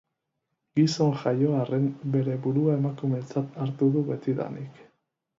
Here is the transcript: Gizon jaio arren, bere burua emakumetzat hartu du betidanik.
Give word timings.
Gizon 0.77 1.11
jaio 1.23 1.51
arren, 1.57 1.83
bere 2.15 2.37
burua 2.45 2.77
emakumetzat 2.77 3.59
hartu 3.65 3.91
du 3.97 4.03
betidanik. 4.09 4.81